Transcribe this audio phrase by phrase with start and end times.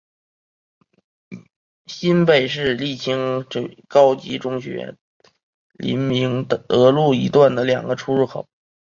[1.85, 4.97] 新北市立清水高级中学
[5.77, 8.49] 毗邻明德路一段的两个出入口。